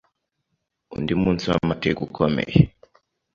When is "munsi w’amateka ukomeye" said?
1.21-2.57